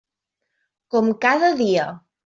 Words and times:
Com 0.95 1.13
cada 1.27 1.55
dia. 1.65 1.91